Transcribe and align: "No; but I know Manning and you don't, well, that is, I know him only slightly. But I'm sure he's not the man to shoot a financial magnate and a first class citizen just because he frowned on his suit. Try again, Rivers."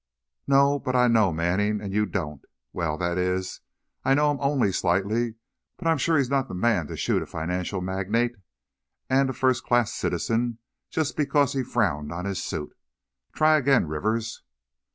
"No; 0.47 0.79
but 0.79 0.95
I 0.95 1.07
know 1.07 1.31
Manning 1.31 1.79
and 1.79 1.93
you 1.93 2.07
don't, 2.07 2.43
well, 2.73 2.97
that 2.97 3.19
is, 3.19 3.61
I 4.03 4.15
know 4.15 4.31
him 4.31 4.39
only 4.41 4.71
slightly. 4.71 5.35
But 5.77 5.85
I'm 5.87 5.99
sure 5.99 6.17
he's 6.17 6.27
not 6.27 6.47
the 6.47 6.55
man 6.55 6.87
to 6.87 6.97
shoot 6.97 7.21
a 7.21 7.27
financial 7.27 7.81
magnate 7.81 8.35
and 9.11 9.29
a 9.29 9.33
first 9.33 9.63
class 9.63 9.93
citizen 9.93 10.57
just 10.89 11.15
because 11.15 11.53
he 11.53 11.61
frowned 11.61 12.11
on 12.11 12.25
his 12.25 12.43
suit. 12.43 12.75
Try 13.33 13.57
again, 13.57 13.85
Rivers." 13.87 14.41